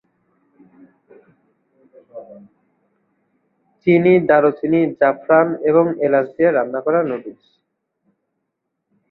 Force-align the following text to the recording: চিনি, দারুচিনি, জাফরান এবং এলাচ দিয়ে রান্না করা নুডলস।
চিনি, 3.81 4.13
দারুচিনি, 4.29 4.81
জাফরান 4.99 5.47
এবং 5.69 5.85
এলাচ 6.05 6.25
দিয়ে 6.35 6.49
রান্না 6.51 6.79
করা 6.85 6.99
নুডলস। 7.09 7.45